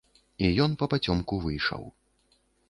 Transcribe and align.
І 0.45 0.47
ён 0.63 0.71
папацёмку 0.81 1.39
выйшаў. 1.45 1.85